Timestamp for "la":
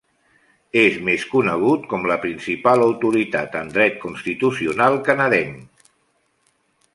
2.11-2.17